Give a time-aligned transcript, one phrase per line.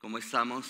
[0.00, 0.66] ¿Cómo estamos?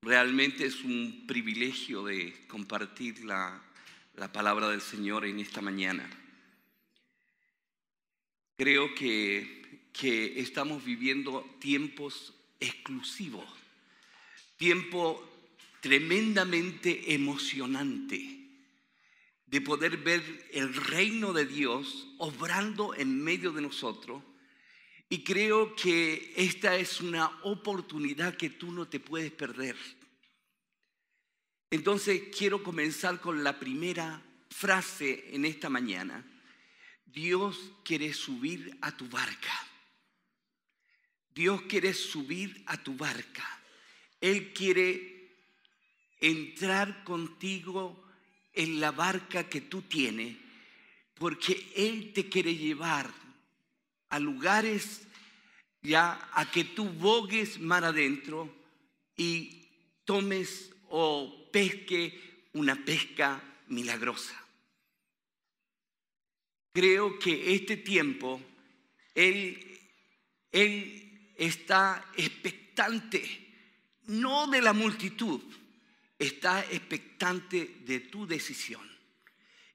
[0.00, 3.62] Realmente es un privilegio de compartir la,
[4.16, 6.08] la palabra del Señor en esta mañana.
[8.56, 13.44] Creo que, que estamos viviendo tiempos exclusivos,
[14.56, 15.22] tiempo
[15.82, 18.48] tremendamente emocionante
[19.44, 20.22] de poder ver
[20.52, 24.22] el reino de Dios obrando en medio de nosotros.
[25.08, 29.76] Y creo que esta es una oportunidad que tú no te puedes perder.
[31.70, 36.24] Entonces quiero comenzar con la primera frase en esta mañana.
[37.06, 39.52] Dios quiere subir a tu barca.
[41.34, 43.46] Dios quiere subir a tu barca.
[44.20, 45.36] Él quiere
[46.20, 48.04] entrar contigo
[48.52, 50.36] en la barca que tú tienes,
[51.14, 53.08] porque Él te quiere llevar
[54.08, 55.02] a lugares
[55.82, 58.52] ya a que tú bogues mar adentro
[59.16, 59.68] y
[60.04, 64.34] tomes o pesque una pesca milagrosa.
[66.72, 68.40] Creo que este tiempo
[69.14, 69.58] Él,
[70.52, 73.22] él está expectante,
[74.06, 75.40] no de la multitud,
[76.18, 78.86] está expectante de tu decisión.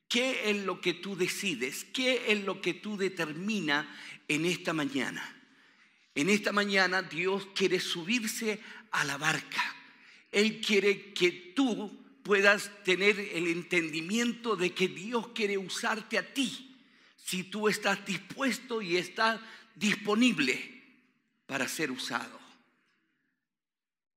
[0.08, 1.86] ¿Qué es lo que tú decides?
[1.86, 3.88] ¿Qué es lo que tú determinas
[4.28, 5.24] en esta mañana?
[6.16, 8.60] En esta mañana Dios quiere subirse
[8.92, 9.64] a la barca.
[10.32, 16.76] Él quiere que tú puedas tener el entendimiento de que Dios quiere usarte a ti
[17.18, 19.40] si tú estás dispuesto y estás
[19.76, 20.84] disponible
[21.46, 22.40] para ser usado.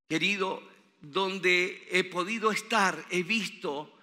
[0.09, 0.63] Querido,
[1.01, 3.96] donde he podido estar, he visto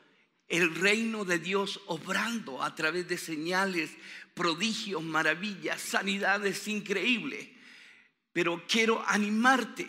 [0.47, 3.91] el reino de Dios obrando a través de señales,
[4.33, 7.47] prodigios, maravillas, sanidades increíbles.
[8.31, 9.87] Pero quiero animarte,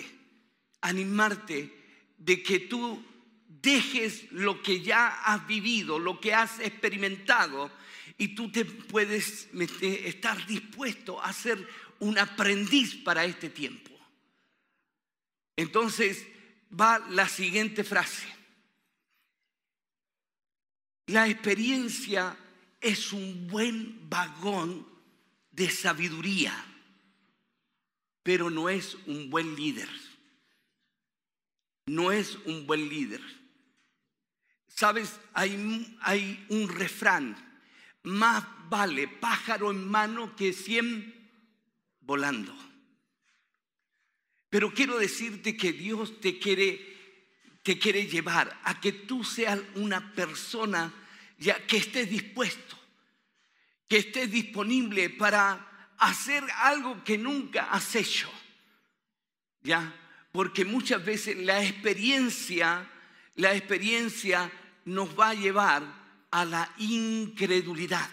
[0.80, 1.72] animarte
[2.19, 3.05] de que tú
[3.48, 7.71] dejes lo que ya has vivido, lo que has experimentado,
[8.19, 9.48] y tú te puedes
[9.81, 11.66] estar dispuesto a ser
[12.00, 13.91] un aprendiz para este tiempo.
[15.56, 16.26] Entonces,
[16.78, 18.26] va la siguiente frase.
[21.06, 22.37] La experiencia
[22.81, 24.87] es un buen vagón
[25.50, 26.54] de sabiduría,
[28.22, 29.88] pero no es un buen líder.
[31.87, 33.20] No es un buen líder.
[34.66, 37.36] Sabes, hay, un refrán,
[38.03, 41.31] más vale pájaro en mano que cien
[42.00, 42.56] volando.
[44.50, 46.94] Pero quiero decirte que Dios te quiere,
[47.64, 50.92] te quiere llevar a que tú seas una persona
[51.38, 52.78] ya que estés dispuesto,
[53.88, 58.30] que estés disponible para hacer algo que nunca has hecho.
[59.62, 59.92] ¿Ya?
[60.30, 62.88] Porque muchas veces la experiencia,
[63.34, 64.53] la experiencia
[64.84, 65.82] nos va a llevar
[66.30, 68.08] a la incredulidad.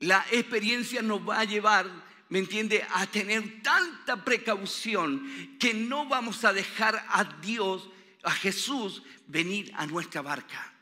[0.00, 1.86] La experiencia nos va a llevar
[2.30, 7.88] ¿me entiende?, a tener tanta precaución que no vamos a dejar a Dios,
[8.22, 10.74] a Jesús, venir a nuestra barca.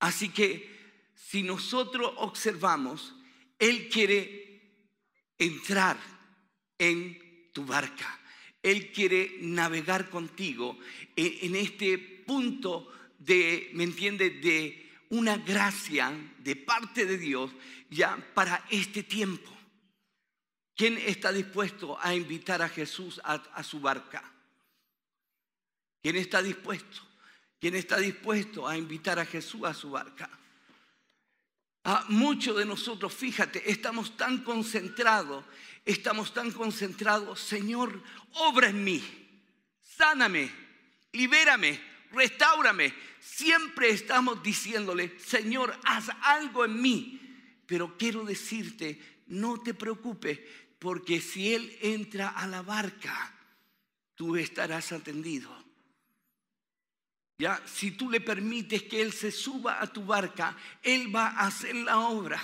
[0.00, 0.74] Así que
[1.14, 3.14] si nosotros observamos,
[3.58, 4.44] Él quiere
[5.38, 5.96] entrar
[6.78, 8.20] en tu barca.
[8.62, 10.78] Él quiere navegar contigo
[11.16, 17.50] en este punto de, ¿me entiende?, de una gracia de parte de Dios
[17.90, 19.50] ya para este tiempo.
[20.74, 24.33] ¿Quién está dispuesto a invitar a Jesús a, su barca?
[26.04, 27.00] ¿Quién está dispuesto?
[27.58, 30.28] ¿Quién está dispuesto a invitar a Jesús a su barca?
[31.84, 35.46] A muchos de nosotros, fíjate, estamos tan concentrados,
[35.82, 39.02] estamos tan concentrados, Señor, obra en mí,
[39.80, 40.52] sáname,
[41.12, 41.80] libérame,
[42.12, 42.92] restaurame.
[43.18, 47.62] Siempre estamos diciéndole, Señor, haz algo en mí.
[47.64, 50.38] Pero quiero decirte, no te preocupes,
[50.78, 53.34] porque si Él entra a la barca,
[54.14, 55.63] tú estarás atendido.
[57.38, 61.46] Ya, si tú le permites que Él se suba a tu barca, Él va a
[61.46, 62.40] hacer la obra.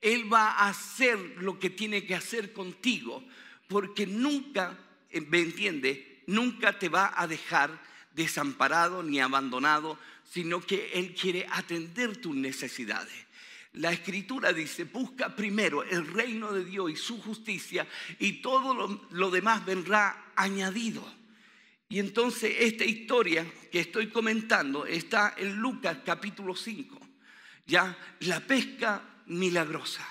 [0.00, 3.24] Él va a hacer lo que tiene que hacer contigo,
[3.66, 4.78] porque nunca,
[5.10, 6.22] eh, ¿me entiende?
[6.26, 13.28] Nunca te va a dejar desamparado ni abandonado, sino que Él quiere atender tus necesidades.
[13.74, 17.86] La escritura dice, busca primero el reino de Dios y su justicia
[18.18, 21.17] y todo lo, demás vendrá añadido.
[21.88, 27.00] Y entonces esta historia que estoy comentando está en Lucas capítulo 5,
[27.66, 30.06] ya la pesca milagrosa,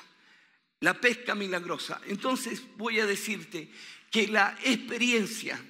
[0.79, 2.01] la pesca milagrosa.
[2.07, 3.69] Entonces voy a decirte
[4.09, 5.63] que la experiencia,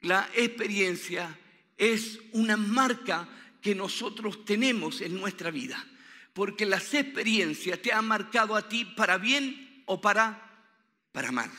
[0.00, 1.38] la experiencia
[1.76, 3.28] es una marca
[3.62, 5.84] que nosotros tenemos en nuestra vida.
[6.32, 10.70] Porque las experiencias te han marcado a ti para bien o para,
[11.12, 11.50] para mal.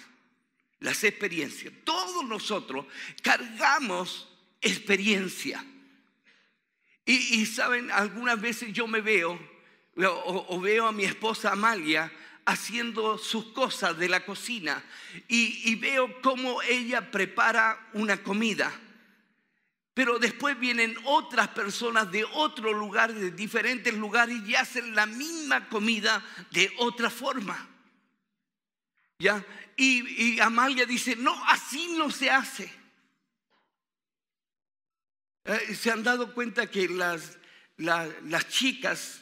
[0.80, 1.74] Las experiencias.
[1.84, 2.86] Todos nosotros
[3.22, 4.28] cargamos
[4.62, 5.66] experiencia.
[7.06, 9.40] Y, saben, algunas veces yo me veo
[9.98, 12.12] o, veo a mi esposa Amalia
[12.46, 14.84] haciendo sus cosas de la cocina
[15.28, 18.72] y, y veo cómo ella prepara una comida
[20.00, 25.68] pero después vienen otras personas de otro lugar, de diferentes lugares, y hacen la misma
[25.68, 27.68] comida de otra forma.
[29.20, 29.46] ¿Ya?
[29.76, 32.72] Y, Amalia dice, no, así no se hace.
[35.46, 37.38] Eh, se han dado cuenta que las,
[37.78, 39.22] las chicas,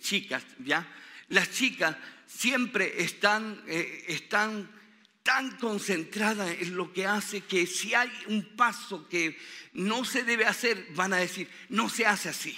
[0.00, 0.86] chicas, ¿ya?
[1.28, 1.96] Las chicas
[2.26, 4.70] siempre están, eh, están
[5.22, 9.38] tan concentrada en lo que hace que si hay un paso que
[9.72, 12.56] no se debe hacer, van a decir, no se hace así.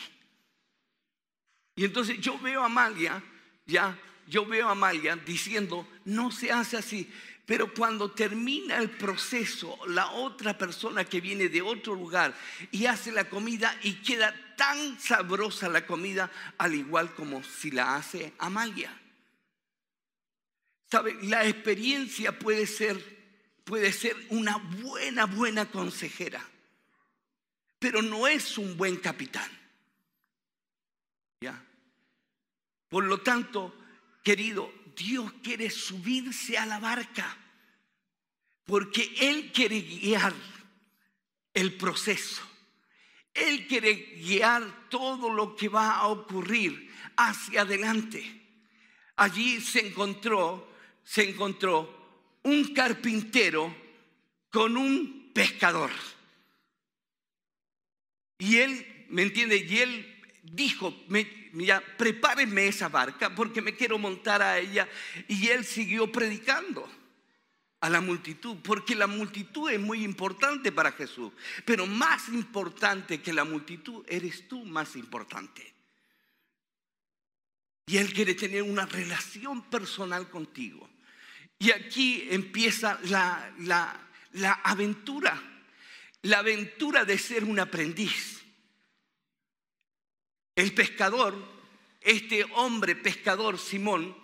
[1.76, 3.22] Y entonces yo veo a Amalia,
[3.66, 7.10] ya, yo veo a Amalia diciendo, no se hace así.
[7.46, 12.34] Pero cuando termina el proceso, la otra persona que viene de otro lugar
[12.72, 17.94] y hace la comida y queda tan sabrosa la comida, al igual como si la
[17.94, 19.00] hace Amalia.
[20.90, 21.16] ¿Sabe?
[21.22, 22.98] La experiencia puede ser,
[23.64, 26.44] puede ser una buena, buena consejera,
[27.78, 29.50] pero no es un buen capitán.
[31.40, 31.62] ¿Ya?
[32.88, 33.72] Por lo tanto,
[34.26, 37.38] querido, Dios quiere subirse a la barca
[38.64, 40.34] porque Él quiere guiar
[41.54, 42.42] el proceso.
[43.32, 48.24] Él quiere guiar todo lo que va a ocurrir hacia adelante.
[49.14, 50.74] Allí se encontró
[51.04, 53.72] se encontró un carpintero
[54.50, 55.92] con un pescador.
[58.38, 59.56] Y él, ¿me entiende?
[59.58, 60.15] Y él
[60.52, 60.94] dijo,
[61.52, 64.88] mira, prepárenme esa barca porque me quiero montar a ella.
[65.28, 66.88] Y él siguió predicando
[67.80, 71.32] a la multitud, porque la multitud es muy importante para Jesús.
[71.64, 75.74] Pero más importante que la multitud, eres tú más importante.
[77.86, 80.90] Y Él quiere tener una relación personal contigo.
[81.58, 85.40] Y aquí empieza la, la, aventura,
[86.22, 88.42] la aventura de ser un aprendiz.
[90.56, 91.36] El pescador,
[92.00, 94.16] este hombre pescador Simón,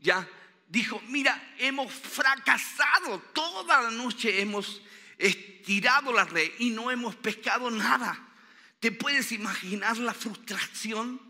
[0.00, 0.26] ya
[0.66, 4.82] dijo, mira, hemos fracasado, toda la noche hemos
[5.18, 8.18] estirado la red y no hemos pescado nada.
[8.80, 11.20] ¿Te puedes imaginar la frustración?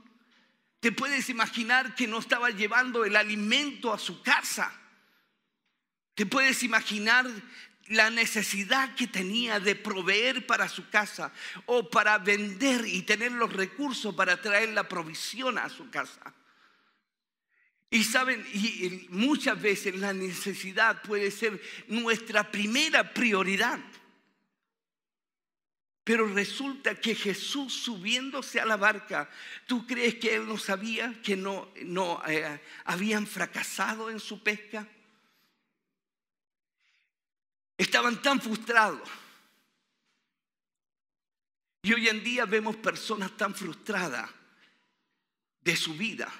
[0.80, 4.72] ¿Te puedes imaginar que no estaba llevando el alimento a su casa?
[6.14, 7.26] ¿Te puedes imaginar
[7.88, 11.32] la necesidad que tenía de proveer para su casa
[11.66, 16.34] o para vender y tener los recursos para traer la provisión a su casa?
[17.90, 23.78] Y saben, y muchas veces la necesidad puede ser nuestra primera prioridad.
[26.02, 29.30] Pero resulta que Jesús subiéndose a la barca,
[29.66, 34.86] ¿tú crees que él no sabía que no, no eh, habían fracasado en su pesca?
[37.84, 39.06] Estaban tan frustrados.
[41.82, 44.30] Y hoy en día vemos personas tan frustradas
[45.60, 46.32] de su vida,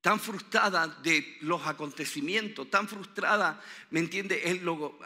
[0.00, 3.56] tan frustradas de los acontecimientos, tan frustradas,
[3.90, 4.40] ¿me entiendes?
[4.44, 5.00] Es lo,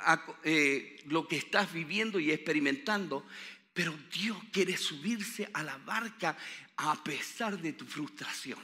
[0.45, 3.27] eh, lo que estás viviendo y experimentando.
[3.73, 6.37] Pero Dios quiere subirse a la barca
[6.77, 8.61] a pesar de tu frustración.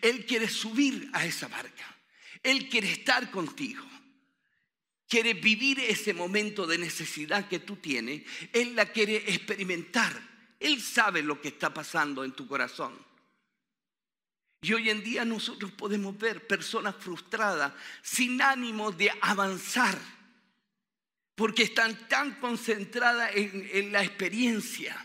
[0.00, 1.84] Él quiere subir a esa barca.
[2.42, 4.01] Él quiere estar contigo
[5.12, 10.18] quiere vivir ese momento de necesidad que tú tienes, Él la quiere experimentar.
[10.58, 12.94] Él sabe lo que está pasando en tu corazón.
[14.62, 19.98] Y hoy en día nosotros podemos ver personas frustradas, sin ánimo de avanzar,
[21.34, 24.96] porque están tan concentradas en, la experiencia.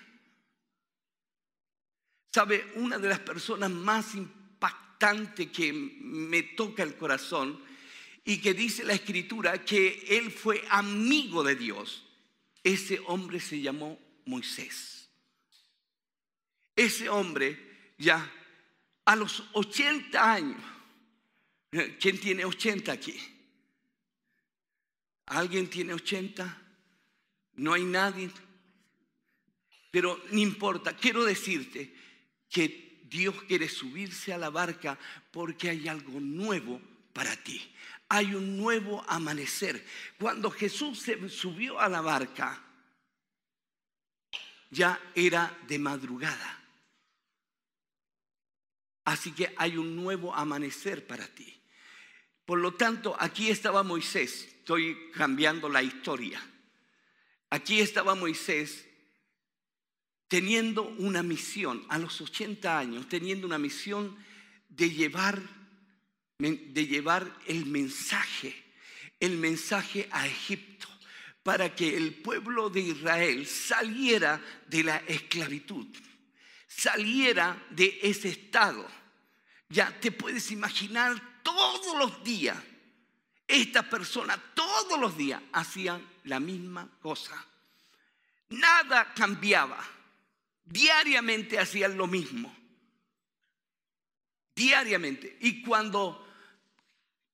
[2.34, 7.67] Sabe, una de las personas más impactantes que me toca el corazón
[8.28, 12.04] y que dice la escritura que él fue amigo de Dios.
[12.62, 15.10] Ese hombre se llamó Moisés.
[16.76, 18.30] Ese hombre ya
[19.06, 20.62] a los 80 años,
[22.02, 23.18] ¿quién tiene 80 aquí?
[25.28, 26.62] ¿Alguien tiene 80?
[27.54, 28.30] No hay nadie.
[29.90, 31.96] Pero no importa, quiero decirte
[32.50, 35.00] que Dios quiere subirse a la barca
[35.32, 37.74] porque hay algo nuevo para ti
[38.10, 39.84] hay un nuevo amanecer.
[40.20, 42.64] Cuando Jesús se subió a la barca,
[44.70, 46.64] ya era de madrugada.
[49.06, 51.54] Así que hay un nuevo amanecer para ti.
[52.46, 56.42] Por lo tanto, aquí estaba Moisés, estoy cambiando la historia.
[57.50, 58.86] Aquí estaba Moisés
[60.28, 64.18] teniendo una misión, a los 80 años, teniendo una misión
[64.68, 65.42] de llevar,
[66.40, 68.56] de llevar el mensaje,
[69.20, 70.88] el mensaje a Egipto,
[71.42, 75.88] para que el pueblo de Israel saliera de la esclavitud,
[76.68, 78.88] saliera de ese estado.
[79.70, 82.58] Ya te puedes imaginar todos los días,
[83.48, 87.44] esta persona todos los días hacían la misma cosa.
[88.50, 89.84] Nada cambiaba.
[90.64, 92.56] Diariamente hacían lo mismo.
[94.54, 95.38] Diariamente.
[95.42, 96.27] Y cuando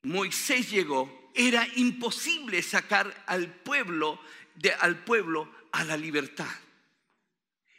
[0.03, 4.19] Moisés llegó, era imposible sacar al pueblo,
[4.55, 6.49] de, al pueblo a la libertad.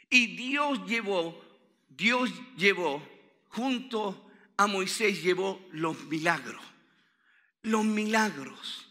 [0.09, 1.41] Y Dios llevó,
[1.89, 3.01] Dios llevó,
[3.49, 6.61] junto a Moisés llevó los milagros.
[7.61, 8.87] Los milagros.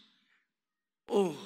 [1.07, 1.37] Oh,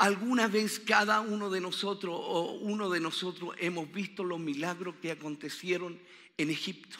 [0.00, 5.10] ¿Alguna vez cada uno de nosotros o uno de nosotros hemos visto los milagros que
[5.10, 6.00] acontecieron
[6.38, 6.96] en Egipto?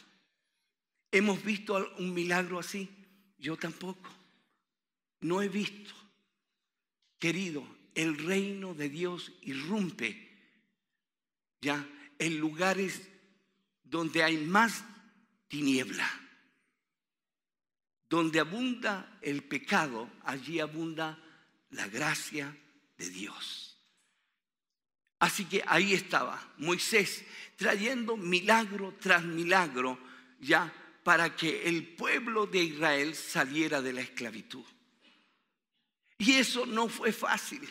[1.10, 2.90] ¿Hemos visto un milagro así?
[3.40, 4.10] Yo tampoco.
[5.20, 5.94] No he visto.
[7.18, 10.28] Querido, el reino de Dios irrumpe
[11.60, 11.86] ya
[12.18, 13.02] en lugares
[13.84, 14.84] donde hay más
[15.48, 16.08] tiniebla.
[18.08, 21.18] Donde abunda el pecado, allí abunda
[21.70, 22.56] la gracia
[22.96, 23.76] de Dios.
[25.18, 27.24] Así que ahí estaba Moisés
[27.56, 29.98] trayendo milagro tras milagro
[30.40, 34.64] ya para que el pueblo de Israel saliera de la esclavitud.
[36.18, 37.66] Y eso no fue fácil.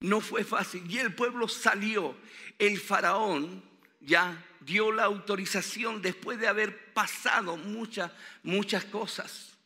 [0.00, 0.90] No fue fácil.
[0.90, 2.16] Y el pueblo salió.
[2.58, 3.62] El faraón
[4.00, 9.56] ya dio la autorización después de haber pasado muchas, muchas cosas.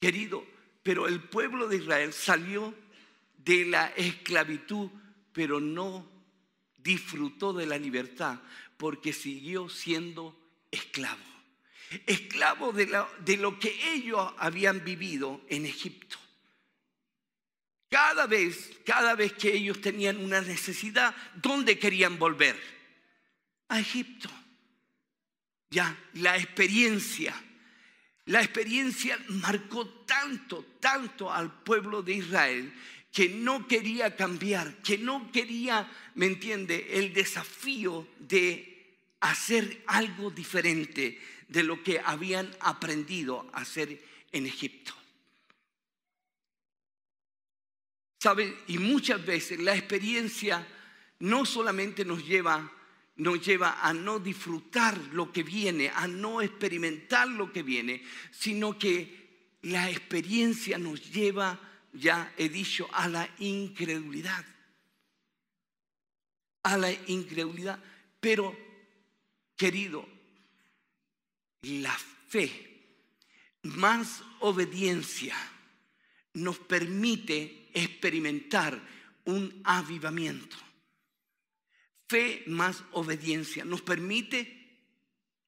[0.00, 0.46] Querido,
[0.82, 2.74] pero el pueblo de Israel salió
[3.38, 4.90] de la esclavitud,
[5.32, 6.08] pero no
[6.78, 8.40] disfrutó de la libertad
[8.82, 10.36] porque siguió siendo
[10.72, 11.22] esclavo.
[12.04, 16.18] Esclavo de lo, que ellos habían vivido en Egipto.
[17.88, 22.60] Cada vez, cada vez que ellos tenían una necesidad, ¿dónde querían volver?
[23.68, 24.28] A Egipto.
[25.70, 27.40] Ya, la experiencia
[28.26, 32.72] la experiencia marcó tanto, tanto al pueblo de Israel
[33.12, 38.71] que no quería cambiar, que no quería, ¿me entiende?, el desafío de
[39.22, 44.92] hacer algo diferente de lo que habían aprendido a hacer en Egipto.
[48.18, 48.56] ¿Sabe?
[48.68, 50.66] Y muchas veces la experiencia
[51.18, 52.70] no solamente nos lleva
[53.16, 58.78] nos lleva a no disfrutar lo que viene, a no experimentar lo que viene, sino
[58.78, 61.58] que la experiencia nos lleva,
[61.92, 64.44] ya he dicho, a la incredulidad.
[66.62, 67.78] A la incredulidad.
[68.18, 68.56] Pero,
[69.62, 70.08] querido,
[71.62, 71.96] la
[72.28, 72.50] fe
[73.62, 75.36] más obediencia
[76.34, 78.80] nos permite experimentar
[79.24, 80.56] un avivamiento
[82.12, 83.64] fe más obediencia.
[83.64, 84.38] Nos permite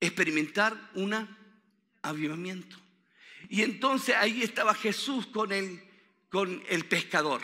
[0.00, 1.12] experimentar un
[2.00, 2.78] avivamiento.
[3.50, 5.83] Y entonces ahí estaba Jesús con el,
[6.30, 7.42] con el pescador.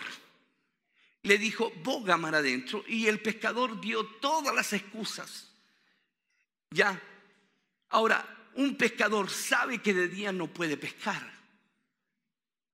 [1.22, 2.82] Le dijo, boga mar adentro.
[2.88, 5.49] Y el pescador dio todas las excusas.
[6.70, 7.00] Ya.
[7.90, 11.30] Ahora, un pescador sabe que de día no puede pescar.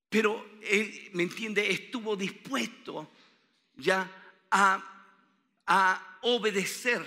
[0.08, 1.70] Pero él, ¿me entiende?
[1.70, 3.10] Estuvo dispuesto
[3.76, 4.10] ya
[4.50, 7.04] a obedecer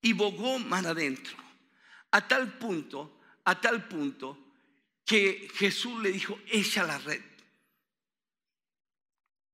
[0.00, 1.36] y bogó más adentro.
[2.10, 4.38] A tal punto, a tal punto
[5.04, 7.22] que Jesús le dijo, echa la red.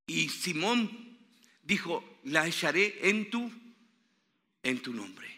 [0.06, 1.18] Y Simón
[1.62, 3.50] dijo, la echaré en tu,
[4.62, 5.37] en tu nombre.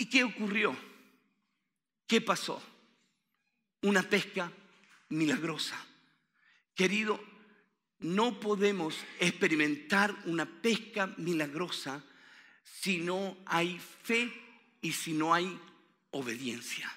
[0.00, 0.74] ¿Y qué ocurrió?
[2.06, 2.62] ¿Qué pasó?
[3.82, 4.50] Una pesca
[5.10, 5.76] milagrosa.
[6.74, 7.22] Querido,
[7.98, 12.02] no podemos experimentar una pesca milagrosa
[12.64, 14.32] si no hay fe
[14.80, 15.60] y si no hay
[16.12, 16.90] obediencia.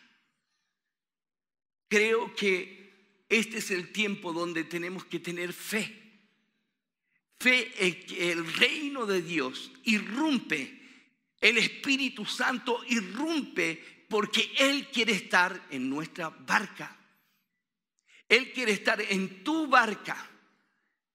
[1.90, 6.22] Creo que este es el tiempo donde tenemos que tener fe.
[7.38, 10.83] Fe en que el reino de Dios irrumpe,
[11.44, 16.98] el Espíritu Santo irrumpe porque Él quiere estar en nuestra barca.
[18.30, 20.30] Él quiere estar en tu barca.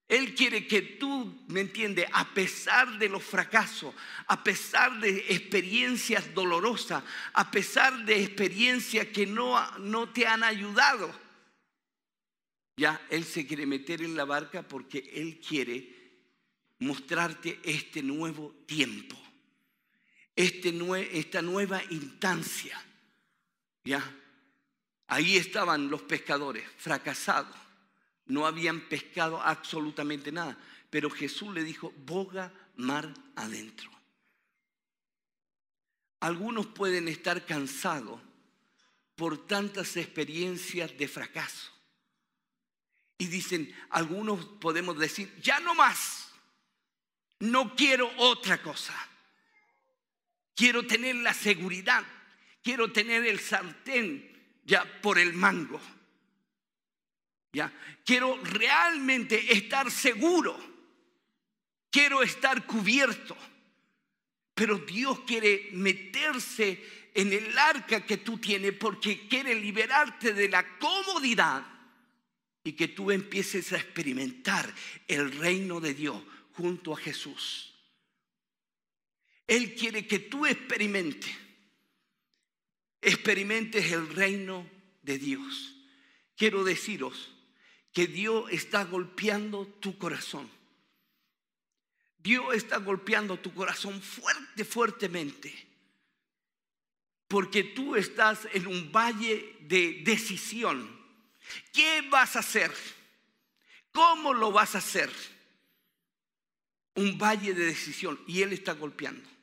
[0.07, 2.07] Él quiere que tú, ¿me entiendes?
[2.13, 3.95] A pesar de los fracasos,
[4.27, 11.11] a pesar de experiencias dolorosas, a pesar de experiencias que no, no te han ayudado,
[12.77, 15.97] ya Él se quiere meter en la barca porque Él quiere
[16.77, 19.17] mostrarte este nuevo tiempo,
[20.47, 20.69] este
[21.17, 22.79] esta nueva instancia.
[23.83, 24.03] ¿Ya?
[25.07, 27.55] Ahí estaban los pescadores, fracasados
[28.29, 30.57] no habían pescado absolutamente nada.
[30.89, 33.91] Pero Jesús le dijo, boga mar adentro.
[36.21, 38.21] Algunos pueden estar cansados
[39.15, 41.71] por tantas experiencias de fracaso.
[43.17, 46.29] Y dicen, algunos podemos decir, ya no más,
[47.39, 48.93] no quiero otra cosa.
[50.59, 52.03] Quiero tener la seguridad,
[52.61, 54.29] quiero tener el sartén
[54.65, 55.79] ya por el mango.
[57.53, 57.71] ¿Ya?
[58.05, 60.59] Quiero realmente estar seguro.
[61.89, 63.37] Quiero estar cubierto.
[64.53, 70.77] Pero Dios quiere meterse en el arca que tú tienes porque quiere liberarte de la
[70.77, 71.65] comodidad
[72.65, 74.75] y que tú empieces a experimentar
[75.07, 77.78] el reino de Dios junto a Jesús.
[79.49, 81.35] Él quiere que tú experimentes,
[83.01, 84.69] experimentes el reino
[85.01, 85.75] de Dios.
[86.35, 87.31] Quiero deciros
[87.91, 90.47] que Dios está golpeando tu corazón.
[92.19, 95.67] Dios está golpeando tu corazón fuerte, fuertemente.
[97.27, 100.95] Porque tú estás en un valle de decisión.
[101.73, 102.71] ¿Qué vas a hacer?
[103.91, 105.11] ¿Cómo lo vas a hacer?
[106.93, 108.23] Un valle de decisión.
[108.27, 109.38] Y Él está golpeando.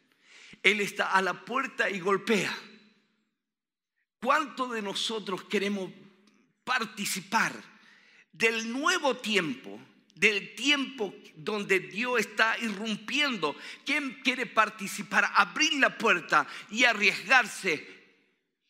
[0.62, 2.56] Él está a la puerta y golpea.
[4.20, 5.90] ¿Cuánto de nosotros queremos
[6.64, 7.52] participar?
[8.36, 9.80] del nuevo tiempo,
[10.14, 13.56] del tiempo donde Dios está irrumpiendo.
[13.84, 15.30] ¿Quién quiere participar?
[15.34, 17.94] Abrir la puerta y arriesgarse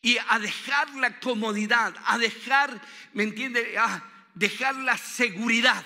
[0.01, 2.81] y a dejar la comodidad, a dejar,
[3.13, 3.77] ¿me entiende?
[3.77, 4.03] A
[4.35, 5.83] dejar la seguridad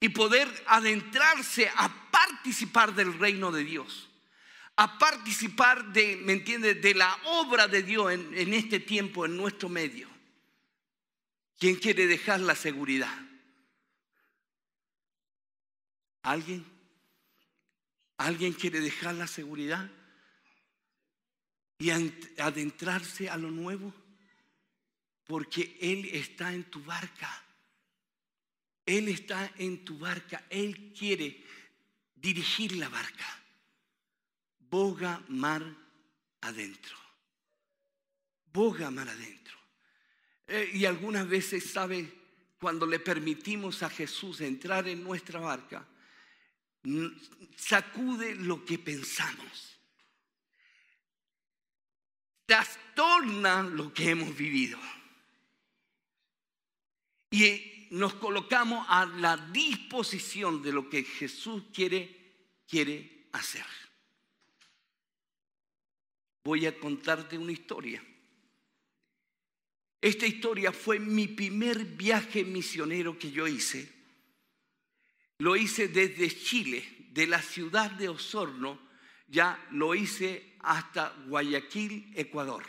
[0.00, 4.08] y poder adentrarse a participar del reino de Dios,
[4.76, 6.74] a participar de, ¿me entiende?
[6.74, 10.08] De la obra de Dios en este tiempo, en nuestro medio.
[11.58, 13.18] ¿Quién quiere dejar la seguridad?
[16.22, 16.66] ¿Alguien?
[18.18, 19.90] ¿Alguien quiere dejar la seguridad
[21.78, 23.94] y adentrarse a lo nuevo?
[25.24, 27.42] Porque Él está en tu barca.
[28.84, 30.44] Él está en tu barca.
[30.50, 31.42] Él quiere
[32.14, 33.26] dirigir la barca.
[34.76, 35.64] Boga mar
[36.42, 36.96] adentro.
[38.52, 39.56] Boga mar adentro.
[40.46, 42.12] Eh, y algunas veces, ¿sabe?
[42.60, 45.88] Cuando le permitimos a Jesús entrar en nuestra barca,
[47.56, 49.78] sacude lo que pensamos.
[52.44, 54.78] Trastorna lo que hemos vivido.
[57.30, 63.64] Y nos colocamos a la disposición de lo que Jesús quiere, quiere hacer.
[66.46, 68.00] Voy a contarte una historia.
[70.00, 73.92] Esta historia fue mi primer viaje misionero que yo hice.
[75.38, 78.78] Lo hice desde Chile, de la ciudad de Osorno,
[79.26, 82.64] ya lo hice hasta Guayaquil, Ecuador.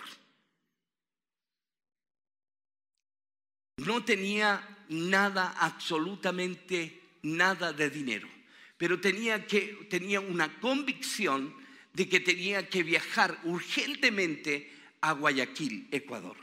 [3.86, 8.28] No tenía nada, absolutamente nada de dinero,
[8.76, 11.67] pero tenía, que, tenía una convicción
[11.98, 16.38] de que tenía que viajar urgentemente a Guayaquil, Ecuador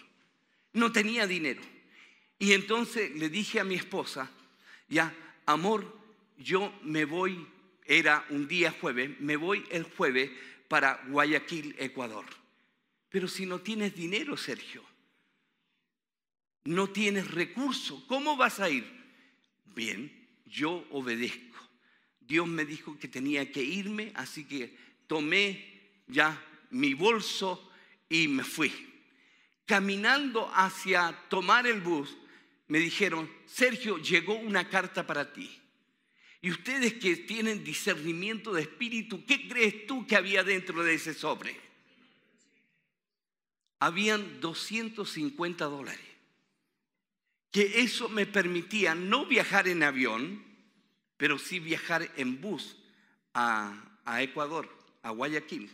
[0.75, 1.63] no tenía dinero.
[2.39, 4.31] Y entonces le dije a mi esposa,
[4.89, 5.15] ya,
[5.47, 5.99] amor,
[6.37, 7.47] yo me voy,
[7.87, 10.31] era un día jueves, me voy el jueves
[10.69, 12.27] para Guayaquil, Ecuador.
[13.09, 14.85] Pero si no tienes dinero, Sergio,
[16.65, 18.85] no tienes recursos, ¿cómo vas a ir?
[19.65, 20.13] Bien,
[20.47, 21.55] yo obedezco.
[22.21, 27.71] Dios me dijo que tenía que irme, así que tomé ya mi bolso
[28.09, 28.73] y me fui
[29.67, 32.17] caminando hacia tomar el bus,
[32.69, 35.51] me dijeron, Sergio, llegó una carta para ti.
[36.41, 41.15] Y ustedes que tienen discernimiento de espíritu, ¿qué crees tú que había dentro de ese
[41.15, 41.59] sobre?
[43.79, 46.05] Habían 250 dólares.
[47.51, 50.45] Que eso me permitía no viajar en avión,
[51.17, 52.77] pero sí viajar en bus
[53.33, 54.69] a, a Ecuador,
[55.05, 55.71] a Guayaquil.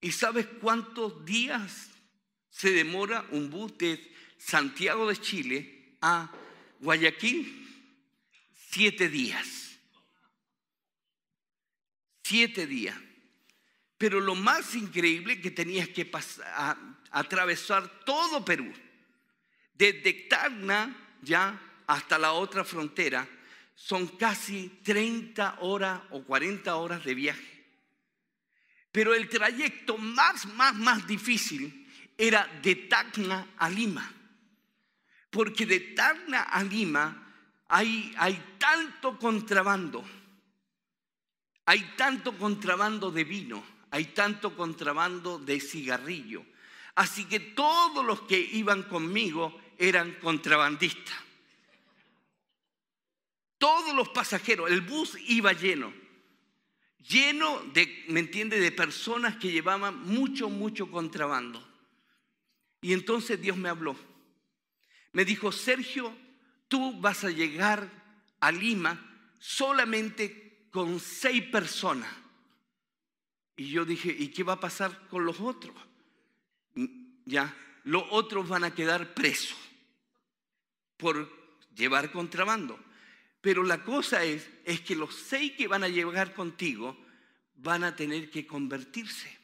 [0.00, 1.90] ¿Y sabes cuántos días
[2.50, 6.32] se demora un bus de Santiago de Chile a
[6.80, 7.58] Guayaquil?
[8.70, 9.78] Siete días.
[12.22, 12.96] Siete días.
[13.98, 16.76] Pero lo más increíble que tenías que pasar,
[17.10, 18.72] atravesar todo Perú,
[19.74, 23.28] desde Tacna ya hasta la otra frontera,
[23.74, 27.51] son casi 30 horas o 40 horas de viaje.
[28.92, 34.12] Pero el trayecto más, más, más difícil era de Tacna a Lima.
[35.30, 37.34] Porque de Tacna a Lima
[37.68, 40.04] hay, hay tanto contrabando,
[41.64, 46.44] hay tanto contrabando de vino, hay tanto contrabando de cigarrillo.
[46.94, 51.16] Así que todos los que iban conmigo eran contrabandistas.
[53.56, 55.94] Todos los pasajeros, el bus iba lleno,
[57.08, 61.66] lleno de, ¿me entiende?, de personas que llevaban mucho, mucho contrabando.
[62.80, 63.96] Y entonces Dios me habló.
[65.12, 66.14] Me dijo, Sergio,
[66.68, 67.88] tú vas a llegar
[68.40, 68.98] a Lima
[69.38, 72.10] solamente con seis personas.
[73.56, 75.76] Y yo dije, ¿y qué va a pasar con los otros?
[77.24, 79.58] Ya, los otros van a quedar presos
[80.96, 81.30] por
[81.74, 82.78] llevar contrabando.
[83.42, 86.96] Pero la cosa es, es que los seis que van a llegar contigo
[87.56, 89.36] van a tener que convertirse.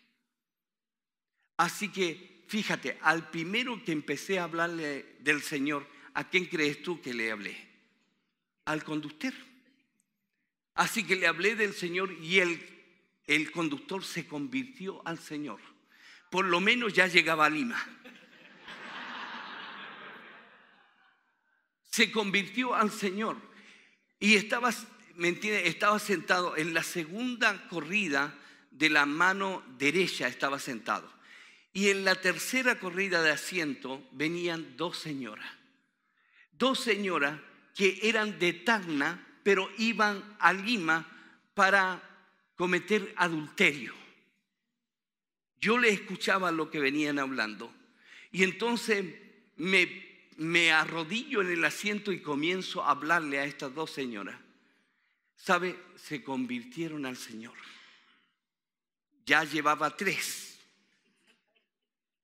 [1.56, 5.84] Así que, fíjate, al primero que empecé a hablarle del Señor,
[6.14, 7.56] ¿a quién crees tú que le hablé?
[8.66, 9.34] Al conductor.
[10.74, 12.64] Así que le hablé del Señor y el,
[13.26, 15.58] el conductor se convirtió al Señor.
[16.30, 17.84] Por lo menos ya llegaba a Lima.
[21.90, 23.47] Se convirtió al Señor.
[24.20, 24.70] Y estaba,
[25.14, 25.66] ¿me entiendes?
[25.66, 28.34] Estaba sentado en la segunda corrida
[28.70, 31.12] de la mano derecha, estaba sentado.
[31.72, 35.48] Y en la tercera corrida de asiento venían dos señoras.
[36.52, 37.40] Dos señoras
[37.74, 41.06] que eran de Tacna, pero iban a Lima
[41.54, 42.02] para
[42.56, 43.94] cometer adulterio.
[45.60, 47.72] Yo le escuchaba lo que venían hablando.
[48.32, 49.04] Y entonces
[49.56, 54.38] me me arrodillo en el asiento y comienzo a hablarle a estas dos señoras.
[55.36, 55.78] ¿Sabe?
[55.96, 57.54] Se convirtieron al Señor.
[59.26, 60.60] Ya llevaba tres.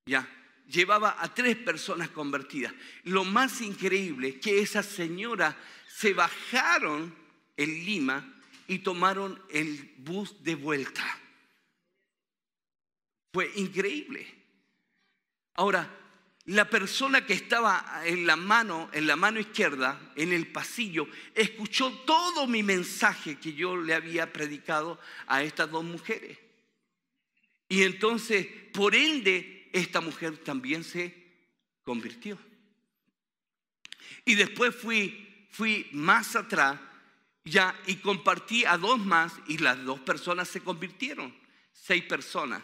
[0.05, 0.27] Ya,
[0.67, 2.73] llevaba a tres personas convertidas.
[3.03, 5.55] Lo más increíble es que esas señoras
[5.87, 7.13] se bajaron
[7.57, 8.33] en Lima
[8.67, 11.03] y tomaron el bus de vuelta.
[13.33, 14.25] Fue increíble.
[15.55, 16.04] Ahora,
[16.45, 21.91] la persona que estaba en la mano, en la mano izquierda, en el pasillo, escuchó
[22.05, 26.37] todo mi mensaje que yo le había predicado a estas dos mujeres.
[27.67, 31.15] Y entonces, por ende, esta mujer también se
[31.83, 32.37] convirtió.
[34.23, 36.79] Y después fui, fui más atrás
[37.43, 41.35] ya y compartí a dos más y las dos personas se convirtieron.
[41.73, 42.61] Seis personas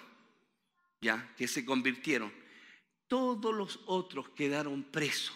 [1.02, 2.41] ya que se convirtieron
[3.12, 5.36] todos los otros quedaron presos.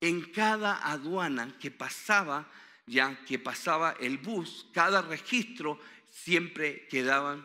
[0.00, 2.50] En cada aduana que pasaba,
[2.86, 5.78] ya que pasaba el bus, cada registro,
[6.10, 7.44] siempre quedaban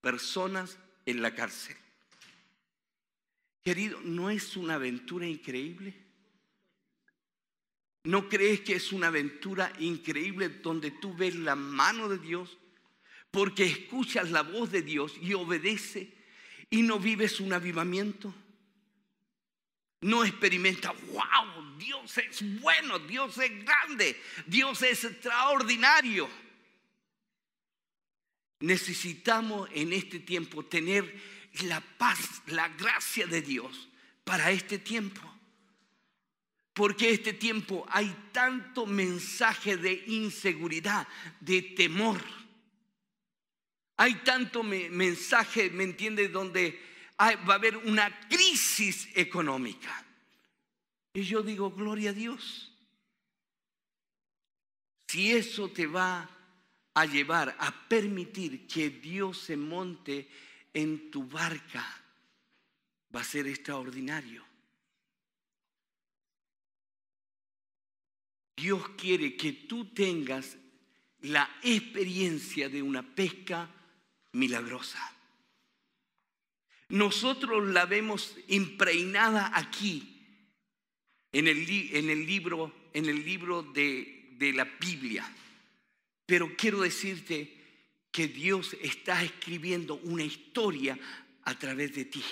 [0.00, 1.76] personas en la cárcel.
[3.62, 5.94] Querido, ¿no es una aventura increíble?
[8.02, 12.58] ¿No crees que es una aventura increíble donde tú ves la mano de Dios?
[13.30, 16.08] Porque escuchas la voz de Dios y obedeces
[16.70, 18.32] y no vives un avivamiento.
[20.02, 26.28] No experimenta, wow, Dios es bueno, Dios es grande, Dios es extraordinario.
[28.60, 31.20] Necesitamos en este tiempo tener
[31.64, 33.88] la paz, la gracia de Dios
[34.24, 35.20] para este tiempo.
[36.72, 41.06] Porque este tiempo hay tanto mensaje de inseguridad,
[41.40, 42.22] de temor
[44.00, 46.32] hay tanto mensaje, ¿me entiendes?
[46.32, 46.80] Donde
[47.18, 50.06] va a haber una crisis económica.
[51.12, 52.72] Y yo digo, gloria a Dios.
[55.06, 56.30] Si eso te va
[56.94, 60.30] a llevar a permitir que Dios se monte
[60.72, 61.86] en tu barca,
[63.14, 64.42] va a ser extraordinario.
[68.56, 70.56] Dios quiere que tú tengas
[71.20, 73.76] la experiencia de una pesca
[74.32, 75.00] milagrosa.
[76.88, 80.26] Nosotros la vemos impregnada aquí
[81.32, 85.24] en el, en el libro, en el libro de, de la Biblia.
[86.26, 87.56] Pero quiero decirte
[88.10, 90.98] que Dios está escribiendo una historia
[91.44, 92.24] a través de ti.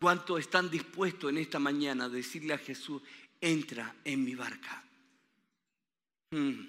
[0.00, 3.02] ¿Cuántos están dispuestos en esta mañana a decirle a Jesús,
[3.40, 4.82] entra en mi barca?
[6.30, 6.60] Mm.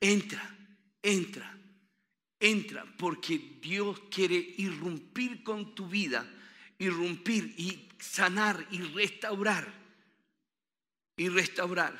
[0.00, 0.56] Entra,
[1.02, 1.58] entra,
[2.42, 6.28] entra, porque Dios quiere irrumpir con tu vida,
[6.78, 9.72] irrumpir y sanar y restaurar.
[11.16, 11.98] Y restaurar.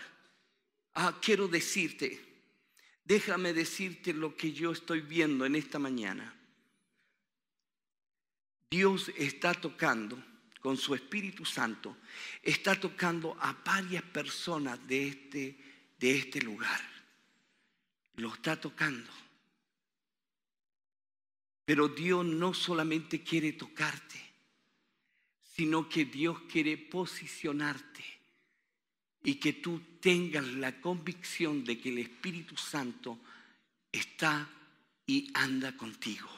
[0.94, 2.20] Ah, quiero decirte,
[3.04, 6.34] déjame decirte lo que yo estoy viendo en esta mañana.
[8.68, 10.22] Dios está tocando
[10.60, 11.96] con su Espíritu Santo,
[12.42, 15.58] está tocando a varias personas de este,
[15.98, 16.80] de este lugar.
[18.16, 19.10] Lo está tocando.
[21.64, 24.20] Pero Dios no solamente quiere tocarte,
[25.42, 28.04] sino que Dios quiere posicionarte
[29.24, 33.18] y que tú tengas la convicción de que el Espíritu Santo
[33.90, 34.48] está
[35.06, 36.28] y anda contigo.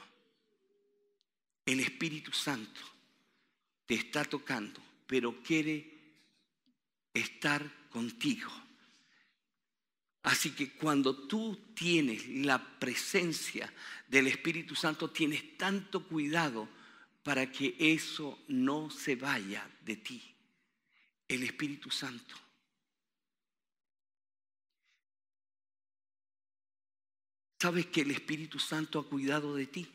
[1.65, 2.81] El Espíritu Santo
[3.87, 5.95] te está tocando, pero quiere
[7.15, 8.51] estar contigo.
[10.25, 13.71] Así que cuando tú tienes la presencia
[14.09, 16.67] del Espíritu Santo, tienes tanto cuidado
[17.23, 20.35] para que eso no se vaya de ti.
[21.29, 22.35] El Espíritu Santo.
[27.61, 29.87] ¿Sabes que el Espíritu Santo ha cuidado de ti?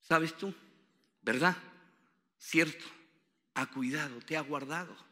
[0.00, 0.52] ¿Sabes tú?
[1.22, 1.56] ¿Verdad?
[2.36, 2.84] Cierto,
[3.54, 5.09] ha cuidado, te ha guardado.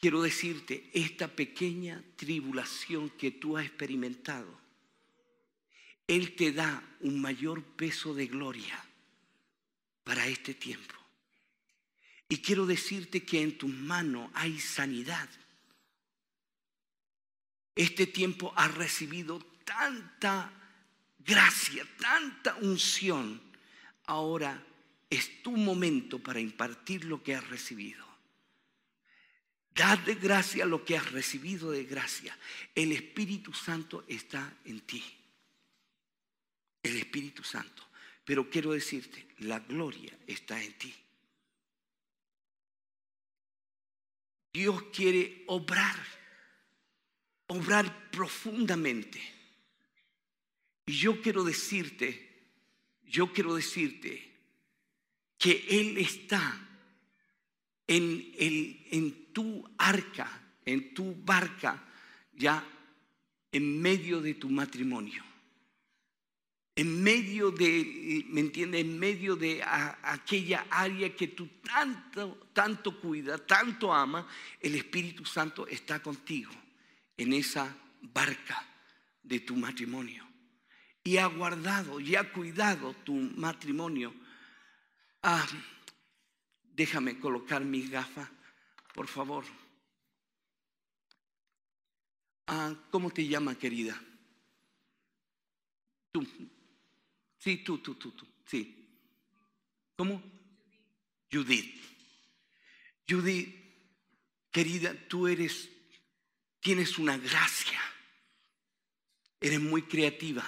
[0.00, 4.60] Quiero decirte, esta pequeña tribulación que tú has experimentado,
[6.06, 8.84] Él te da un mayor peso de gloria
[10.04, 10.94] para este tiempo.
[12.28, 15.28] Y quiero decirte que en tus manos hay sanidad
[17.76, 20.50] este tiempo ha recibido tanta
[21.18, 23.38] gracia, tanta unción.
[24.06, 24.64] Ahora
[25.10, 28.05] es tu momento para impartir lo que has recibido.
[29.76, 32.36] Dad de gracia lo que has recibido de gracia.
[32.74, 35.04] El Espíritu Santo está en ti.
[36.82, 37.86] El Espíritu Santo.
[38.24, 40.94] Pero quiero decirte, la gloria está en ti.
[44.52, 46.16] Dios quiere obrar
[47.48, 49.20] obrar profundamente.
[50.86, 52.50] Y yo quiero decirte,
[53.04, 54.32] yo quiero decirte
[55.38, 56.65] que Él está
[57.86, 58.32] en,
[58.90, 60.28] en tu arca,
[60.64, 61.82] en tu barca,
[62.32, 62.64] ya
[63.52, 65.24] en medio de tu matrimonio.
[66.74, 68.82] En medio de, ¿me entiendes?
[68.82, 74.28] En medio de aquella área que tú tanto, tanto cuida, tanto ama,
[74.60, 76.52] el Espíritu Santo está contigo
[77.16, 78.62] en esa barca
[79.22, 80.26] de tu matrimonio.
[81.02, 84.12] Y ha guardado y ha cuidado tu matrimonio.
[85.22, 85.46] Ah,
[86.76, 88.28] déjame colocar mis gafas,
[88.94, 89.44] por favor.
[92.46, 94.00] Ah, ¿Cómo te llama, querida?
[96.12, 96.26] Tú.
[97.38, 98.26] Sí, tú, tú, tú, tú.
[98.46, 98.88] Sí.
[99.96, 100.22] ¿Cómo?
[101.32, 101.82] Judith.
[103.08, 103.54] Judith,
[104.50, 105.70] querida, tú eres
[106.60, 107.80] tienes una gracia.
[109.40, 110.44] Eres muy creativa.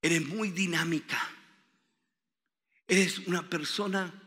[0.00, 1.20] Eres muy dinámica.
[2.88, 4.21] Eres una persona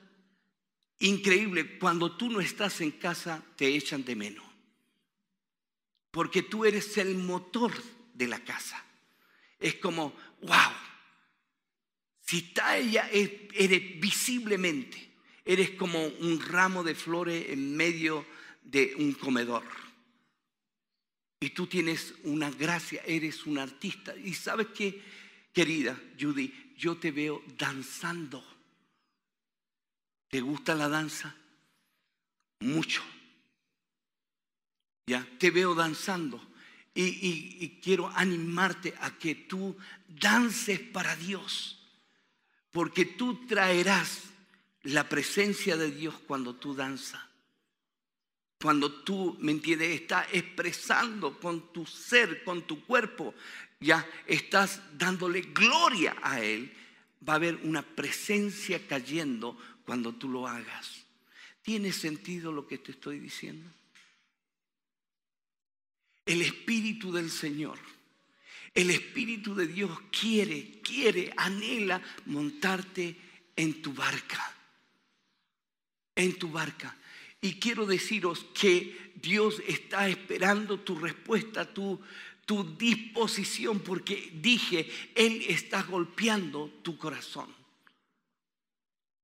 [1.00, 1.78] increíble.
[1.78, 4.46] Cuando tú no estás en casa, te echan de menos.
[6.12, 7.74] Porque tú eres el motor
[8.14, 8.84] de la casa.
[9.60, 10.72] Es como, wow.
[12.22, 15.12] Si está ella, eres visiblemente,
[15.44, 18.26] eres como un ramo de flores en medio
[18.64, 19.64] de un comedor.
[21.40, 24.16] Y tú tienes una gracia, eres un artista.
[24.16, 25.02] Y sabes qué,
[25.54, 28.44] querida Judy, yo te veo danzando.
[30.36, 31.34] ¿Te gusta la danza?
[32.60, 33.02] Mucho.
[35.08, 36.46] Ya, te veo danzando.
[36.94, 39.78] Y, quiero animarte a que tú
[40.10, 41.80] dances para Dios.
[42.70, 44.24] Porque tú traerás
[44.84, 47.22] la presencia de Dios cuando tú danzas.
[48.60, 50.02] Cuando tú, ¿me entiendes?
[50.02, 53.34] Estás expresando con tu ser, con tu cuerpo,
[53.80, 56.76] ya estás dándole gloria a Él.
[57.26, 61.06] Va a haber una presencia cayendo cuando tú lo hagas.
[61.62, 63.70] ¿Tiene sentido lo que te estoy diciendo?
[66.26, 67.80] El Espíritu del Señor,
[68.74, 73.16] el Espíritu de Dios quiere, quiere, anhela montarte
[73.56, 74.54] en tu barca.
[76.16, 76.98] En tu barca.
[77.42, 82.02] Y quiero deciros que Dios está esperando tu respuesta, tu,
[82.46, 87.65] tu disposición, porque dije, Él está golpeando tu corazón.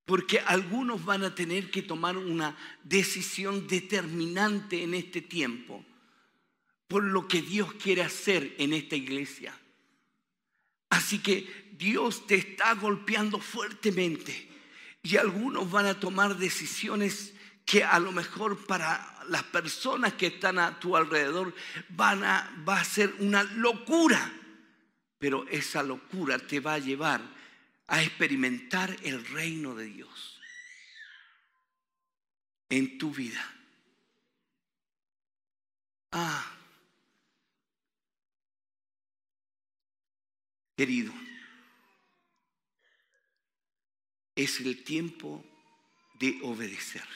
[0.05, 5.85] Porque algunos van a tener que tomar una decisión determinante en este tiempo
[6.91, 9.57] por lo que Dios quiere hacer en esta iglesia.
[10.89, 14.49] Así que Dios te está golpeando fuertemente
[15.01, 17.33] y algunos van a tomar decisiones
[17.65, 21.55] que a lo mejor para las personas que están a tu alrededor
[21.87, 24.33] van a, va a ser una locura.
[25.17, 27.21] Pero esa locura te va a llevar
[27.91, 30.39] a experimentar el reino de Dios
[32.69, 33.45] en tu vida.
[36.13, 36.57] Ah,
[40.77, 41.13] querido,
[44.35, 45.43] es el tiempo
[46.13, 47.07] de obedecer.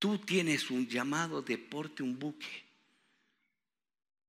[0.00, 2.64] Tú tienes un llamado de porte un buque,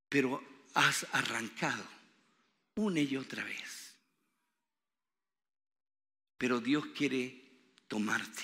[0.07, 0.43] pero
[0.75, 1.98] has arrancado
[2.79, 3.97] una y otra vez.
[6.37, 7.43] Pero Dios quiere
[7.87, 8.43] tomarte,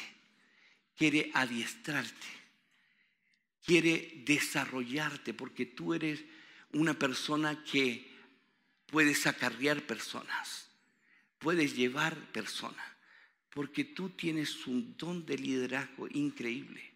[0.95, 2.28] quiere adiestrarte,
[3.63, 6.24] quiere desarrollarte, porque tú eres
[6.74, 8.12] una persona que
[8.88, 10.69] puedes acarrear personas,
[11.39, 12.86] puedes llevar personas,
[13.50, 16.93] porque tú tienes un don de liderazgo increíble.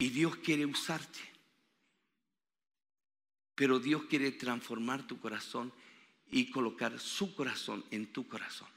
[0.00, 1.37] Y Dios quiere usarte.
[3.58, 5.72] Pero Dios quiere transformar tu corazón
[6.30, 8.68] y colocar su corazón en tu corazón.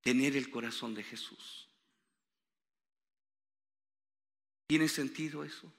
[0.00, 1.68] Tener el corazón de Jesús.
[4.66, 5.70] ¿Tiene sentido eso?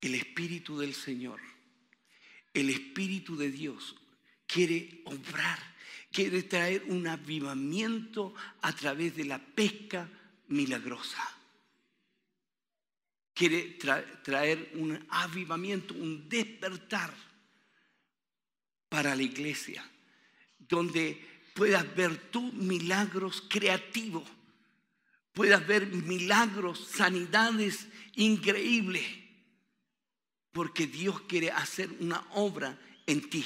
[0.00, 1.38] El Espíritu del Señor,
[2.54, 3.96] el Espíritu de Dios
[4.46, 5.58] quiere obrar,
[6.10, 10.08] quiere traer un avivamiento a través de la pesca
[10.48, 11.39] milagrosa
[13.40, 13.78] quiere
[14.22, 17.10] traer un avivamiento, un despertar
[18.86, 19.82] para la iglesia,
[20.58, 21.18] donde
[21.54, 24.28] puedas ver tú milagros creativos,
[25.32, 29.06] puedas ver milagros, sanidades increíbles,
[30.52, 33.42] porque Dios quiere hacer una obra en ti.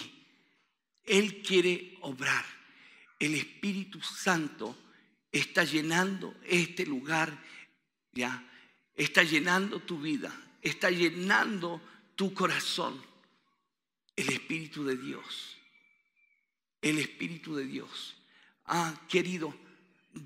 [1.04, 2.44] Él quiere obrar.
[3.20, 4.76] El Espíritu Santo
[5.30, 7.40] está llenando este lugar
[8.10, 8.50] ya
[8.94, 11.80] está llenando tu vida, está llenando
[12.14, 13.00] tu corazón.
[14.16, 15.56] El Espíritu de Dios.
[16.80, 18.16] El Espíritu de Dios.
[18.66, 19.54] Ah, querido,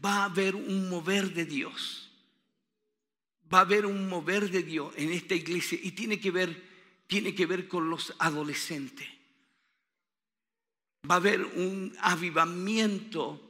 [0.04, 2.11] va a haber un mover de Dios.
[3.52, 6.68] Va a haber un mover de Dios en esta iglesia y tiene que ver
[7.09, 9.09] tiene que ver con los adolescentes.
[11.11, 13.40] Va a haber un avivamiento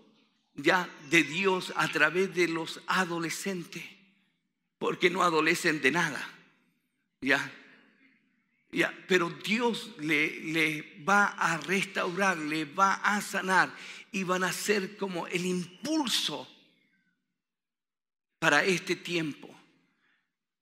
[0.54, 3.84] ya de Dios a través de los adolescentes
[4.78, 6.28] porque no adolecen de nada.
[7.20, 7.52] ¿Ya?
[8.70, 8.96] ¿Ya?
[9.08, 13.74] Pero Dios le, le va a restaurar, le va a sanar
[14.12, 16.48] y van a ser como el impulso
[18.38, 19.48] para este tiempo.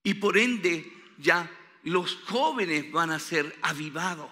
[0.02, 1.50] Y por ende ya
[1.82, 4.30] los jóvenes van a ser avivados,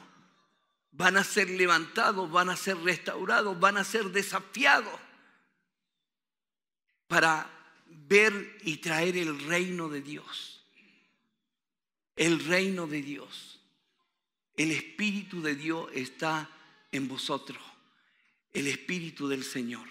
[0.93, 5.01] van a ser levantados, van a ser restaurados, van a ser desafiados
[7.07, 7.51] para
[7.87, 10.65] ver y traer el reino de Dios.
[12.17, 13.61] El reino de Dios.
[14.57, 16.49] El Espíritu de Dios está
[16.93, 17.63] en vosotros.
[18.53, 19.89] El Espíritu del Señor.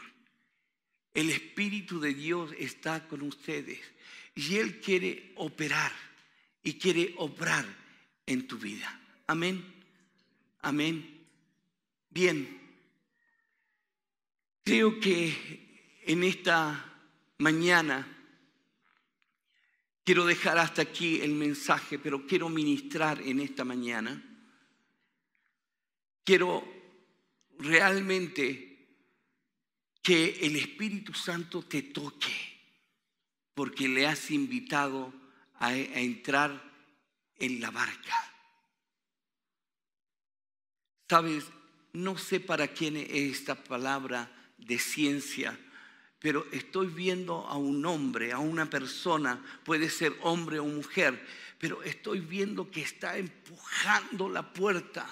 [1.13, 3.79] El Espíritu de Dios está con ustedes.
[4.35, 5.91] Y Él quiere operar
[6.63, 7.65] y quiere obrar
[8.25, 8.99] en tu vida.
[9.27, 9.63] Amén.
[10.61, 11.25] Amén.
[12.09, 12.61] Bien.
[14.63, 16.92] Creo que en esta
[17.43, 18.07] mañana.
[20.03, 24.21] Quiero dejar hasta aquí el mensaje, pero quiero ministrar en esta mañana.
[26.23, 26.63] Quiero
[27.59, 28.69] realmente
[30.01, 32.33] que el Espíritu Santo te toque,
[33.53, 35.13] porque le has invitado
[35.55, 36.71] a, entrar
[37.37, 38.15] en la barca.
[41.09, 41.45] Sabes,
[41.93, 45.57] no sé para quién es esta palabra de ciencia
[46.23, 51.21] pero estoy viendo a un hombre, a una persona, puede ser hombre o mujer,
[51.59, 55.05] pero estoy viendo que está empujando la puerta.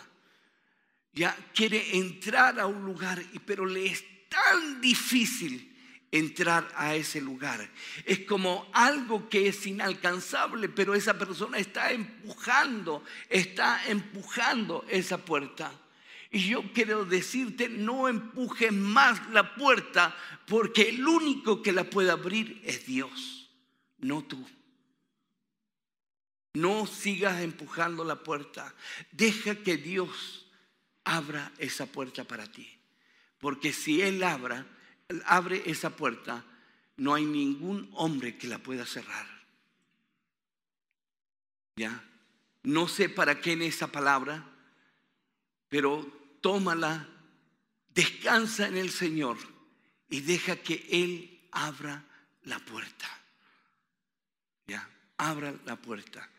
[1.11, 5.77] Ya quiere entrar a un lugar, pero le es tan difícil
[6.11, 7.69] entrar a ese lugar.
[8.05, 15.77] Es como algo que es inalcanzable, pero esa persona está empujando, está empujando esa puerta.
[16.33, 20.15] Y yo quiero decirte, no empujes más la puerta
[20.47, 23.49] porque el único que la puede abrir es Dios,
[23.99, 24.47] no tú.
[26.53, 28.73] No sigas empujando la puerta.
[29.11, 30.45] Deja que Dios
[31.03, 32.79] abra esa puerta para ti.
[33.37, 34.65] Porque si Él abra,
[35.25, 36.45] abre esa puerta,
[36.95, 39.27] no hay ningún hombre que la pueda cerrar.
[41.75, 42.03] ¿Ya?
[42.63, 44.45] No sé para qué en esa palabra,
[45.67, 47.07] pero tómala,
[47.89, 49.37] descansa en el Señor
[50.09, 52.03] y deja que Él abra
[52.43, 53.07] la puerta.
[54.67, 54.87] ¿Ya?
[55.17, 56.29] Abra la puerta.